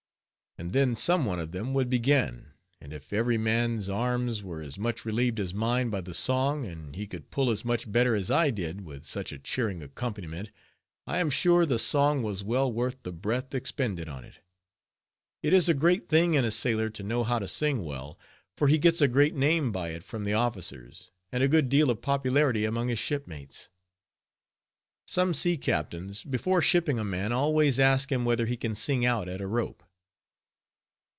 [0.63, 2.51] _And then some one of them would begin,
[2.81, 6.93] and if every man's arms were as much relieved as mine by the song, and
[6.95, 10.51] he could pull as much better as I did, with such a cheering accompaniment,
[11.07, 14.35] I am sure the song was well worth the breath expended on it.
[15.41, 18.19] It is a great thing in a sailor to know how to sing well,
[18.57, 21.89] for he gets a great name by it from the officers, and a good deal
[21.89, 23.69] of popularity among his shipmates.
[25.07, 29.27] Some sea captains, before shipping a man, always ask him whether he can sing out
[29.29, 29.81] at a rope.